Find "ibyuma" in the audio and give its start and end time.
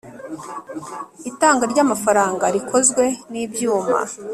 3.43-3.99